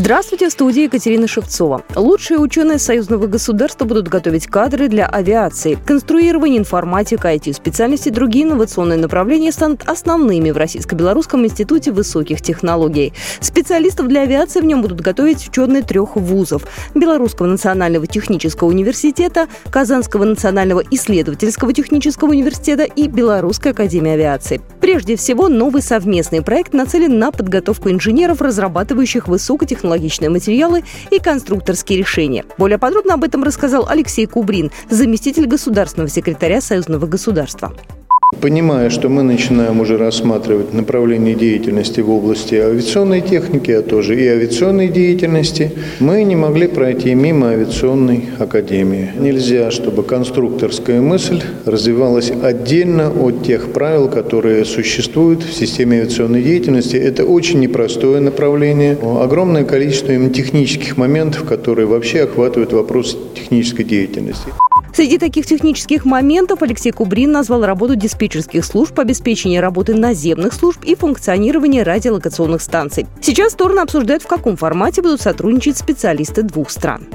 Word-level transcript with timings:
Здравствуйте, 0.00 0.48
в 0.48 0.52
студии 0.52 0.84
Екатерина 0.84 1.28
Шевцова. 1.28 1.82
Лучшие 1.94 2.38
ученые 2.38 2.78
союзного 2.78 3.26
государства 3.26 3.84
будут 3.84 4.08
готовить 4.08 4.46
кадры 4.46 4.88
для 4.88 5.04
авиации. 5.04 5.76
Конструирование, 5.84 6.58
информатика, 6.58 7.34
IT-специальности 7.34 8.08
и 8.08 8.10
другие 8.10 8.46
инновационные 8.46 8.98
направления 8.98 9.52
станут 9.52 9.86
основными 9.86 10.52
в 10.52 10.56
Российско-Белорусском 10.56 11.44
институте 11.44 11.92
высоких 11.92 12.40
технологий. 12.40 13.12
Специалистов 13.42 14.08
для 14.08 14.22
авиации 14.22 14.60
в 14.60 14.64
нем 14.64 14.80
будут 14.80 15.02
готовить 15.02 15.46
ученые 15.46 15.82
трех 15.82 16.16
вузов– 16.16 16.62
Белорусского 16.94 17.48
национального 17.48 18.06
технического 18.06 18.68
университета, 18.68 19.48
Казанского 19.70 20.24
национального 20.24 20.82
исследовательского 20.90 21.74
технического 21.74 22.30
университета 22.30 22.84
и 22.84 23.06
Белорусской 23.06 23.72
академии 23.72 24.12
авиации. 24.12 24.62
Прежде 24.80 25.16
всего, 25.16 25.48
новый 25.48 25.82
совместный 25.82 26.40
проект 26.40 26.72
нацелен 26.72 27.18
на 27.18 27.32
подготовку 27.32 27.90
инженеров, 27.90 28.40
разрабатывающих 28.40 29.28
высокотехнологичные 29.28 29.89
технологичные 29.90 30.30
материалы 30.30 30.84
и 31.10 31.18
конструкторские 31.18 31.98
решения. 31.98 32.44
Более 32.58 32.78
подробно 32.78 33.14
об 33.14 33.24
этом 33.24 33.42
рассказал 33.42 33.88
Алексей 33.88 34.26
Кубрин, 34.26 34.70
заместитель 34.88 35.46
государственного 35.46 36.08
секретаря 36.08 36.60
Союзного 36.60 37.06
государства. 37.06 37.72
Понимая, 38.40 38.90
что 38.90 39.08
мы 39.08 39.22
начинаем 39.22 39.80
уже 39.80 39.98
рассматривать 39.98 40.72
направление 40.72 41.34
деятельности 41.34 42.00
в 42.00 42.10
области 42.10 42.54
авиационной 42.54 43.22
техники, 43.22 43.72
а 43.72 43.82
тоже 43.82 44.18
и 44.18 44.26
авиационной 44.26 44.86
деятельности, 44.88 45.72
мы 45.98 46.22
не 46.22 46.36
могли 46.36 46.68
пройти 46.68 47.12
мимо 47.14 47.50
авиационной 47.50 48.26
академии. 48.38 49.10
Нельзя, 49.18 49.72
чтобы 49.72 50.04
конструкторская 50.04 51.00
мысль 51.00 51.42
развивалась 51.66 52.30
отдельно 52.30 53.10
от 53.10 53.44
тех 53.44 53.72
правил, 53.72 54.08
которые 54.08 54.64
существуют 54.64 55.42
в 55.42 55.52
системе 55.52 55.98
авиационной 55.98 56.42
деятельности. 56.42 56.96
Это 56.96 57.24
очень 57.24 57.58
непростое 57.58 58.20
направление. 58.20 58.96
Огромное 59.20 59.64
количество 59.64 60.12
именно 60.12 60.32
технических 60.32 60.96
моментов, 60.96 61.44
которые 61.44 61.86
вообще 61.86 62.22
охватывают 62.22 62.72
вопрос 62.72 63.18
технической 63.34 63.84
деятельности. 63.84 64.50
Среди 65.00 65.16
таких 65.16 65.46
технических 65.46 66.04
моментов 66.04 66.60
Алексей 66.60 66.92
Кубрин 66.92 67.32
назвал 67.32 67.64
работу 67.64 67.96
диспетчерских 67.96 68.62
служб, 68.62 69.00
обеспечение 69.00 69.58
работы 69.58 69.94
наземных 69.94 70.52
служб 70.52 70.84
и 70.84 70.94
функционирование 70.94 71.84
радиолокационных 71.84 72.60
станций. 72.60 73.06
Сейчас 73.22 73.52
стороны 73.52 73.80
обсуждают, 73.80 74.22
в 74.22 74.26
каком 74.26 74.58
формате 74.58 75.00
будут 75.00 75.22
сотрудничать 75.22 75.78
специалисты 75.78 76.42
двух 76.42 76.68
стран. 76.68 77.06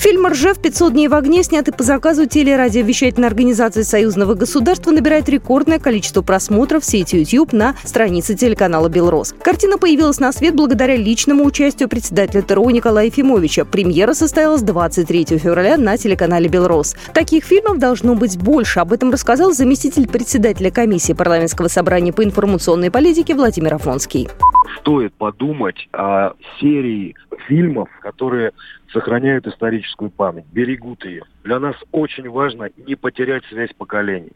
Фильм 0.00 0.26
«Ржев. 0.26 0.58
500 0.58 0.94
дней 0.94 1.08
в 1.08 1.14
огне», 1.14 1.42
снятый 1.42 1.74
по 1.74 1.82
заказу 1.82 2.24
телерадиовещательной 2.24 3.28
организации 3.28 3.82
Союзного 3.82 4.32
государства, 4.32 4.92
набирает 4.92 5.28
рекордное 5.28 5.78
количество 5.78 6.22
просмотров 6.22 6.84
в 6.84 6.86
сети 6.86 7.16
YouTube 7.16 7.52
на 7.52 7.74
странице 7.84 8.34
телеканала 8.34 8.88
«Белрос». 8.88 9.34
Картина 9.42 9.76
появилась 9.76 10.18
на 10.18 10.32
свет 10.32 10.54
благодаря 10.54 10.96
личному 10.96 11.44
участию 11.44 11.90
председателя 11.90 12.40
ТРО 12.40 12.70
Николая 12.70 13.06
Ефимовича. 13.06 13.66
Премьера 13.66 14.14
состоялась 14.14 14.62
23 14.62 15.36
февраля 15.36 15.76
на 15.76 15.98
телеканале 15.98 16.48
«Белрос». 16.48 16.96
Таких 17.12 17.44
фильмов 17.44 17.78
должно 17.78 18.14
быть 18.14 18.38
больше. 18.38 18.80
Об 18.80 18.94
этом 18.94 19.10
рассказал 19.10 19.52
заместитель 19.52 20.08
председателя 20.08 20.70
комиссии 20.70 21.12
парламентского 21.12 21.68
собрания 21.68 22.14
по 22.14 22.24
информационной 22.24 22.90
политике 22.90 23.34
Владимир 23.34 23.74
Афонский 23.74 24.30
стоит 24.78 25.14
подумать 25.14 25.88
о 25.92 26.32
серии 26.60 27.14
фильмов, 27.46 27.88
которые 28.00 28.52
сохраняют 28.92 29.46
историческую 29.46 30.10
память, 30.10 30.46
берегут 30.52 31.04
ее. 31.04 31.24
Для 31.44 31.58
нас 31.58 31.76
очень 31.92 32.28
важно 32.28 32.70
не 32.86 32.94
потерять 32.94 33.44
связь 33.46 33.72
поколений. 33.76 34.32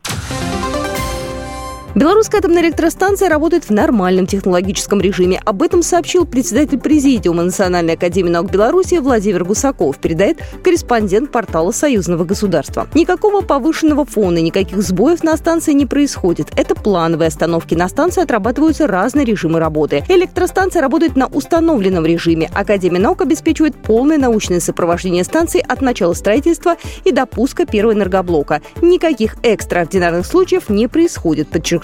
Белорусская 1.95 2.39
атомная 2.39 2.65
электростанция 2.65 3.29
работает 3.29 3.67
в 3.67 3.71
нормальном 3.71 4.27
технологическом 4.27 5.01
режиме. 5.01 5.41
Об 5.45 5.63
этом 5.63 5.81
сообщил 5.85 6.27
председатель 6.27 6.81
Президиума 6.81 7.45
Национальной 7.45 7.95
академии 7.95 8.31
наук 8.31 8.51
Беларуси 8.51 8.97
Владимир 8.97 9.45
Гусаков, 9.45 9.99
передает 9.99 10.39
корреспондент 10.65 11.31
портала 11.31 11.71
Союзного 11.71 12.25
государства. 12.25 12.89
Никакого 12.95 13.43
повышенного 13.43 14.05
фона, 14.05 14.39
никаких 14.39 14.83
сбоев 14.83 15.23
на 15.23 15.37
станции 15.37 15.73
не 15.73 15.87
происходит. 15.87 16.49
Это 16.57 16.75
плановые 16.75 17.29
остановки. 17.29 17.77
На 17.77 17.89
станции 17.89 18.25
отрабатываются 18.25 18.89
разные 18.89 19.25
режимы 19.25 19.61
работы. 19.61 20.03
Электростанция 20.09 20.83
работает 20.83 21.15
на 21.15 21.29
установленном 21.29 22.05
режиме. 22.05 22.51
Академия 22.55 22.99
наук 22.99 23.23
обеспечивает 23.23 23.77
полное 23.77 24.19
научное 24.19 24.59
сопровождение 24.59 25.23
станции 25.23 25.65
от 25.67 25.81
начала 25.81 26.15
строительства 26.15 26.75
и 27.05 27.13
до 27.13 27.25
пуска 27.25 27.67
первого 27.67 27.93
энергоблока. 27.93 28.63
Никаких 28.83 29.37
экстраординарных 29.45 30.27
случаев 30.27 30.69
не 30.69 30.89
происходит, 30.89 31.49
подчеркнул 31.51 31.84